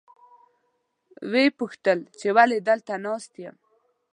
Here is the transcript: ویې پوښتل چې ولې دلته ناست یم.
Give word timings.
ویې 1.31 1.55
پوښتل 1.59 1.99
چې 2.19 2.27
ولې 2.37 2.57
دلته 2.69 2.93
ناست 3.05 3.31
یم. 3.43 3.55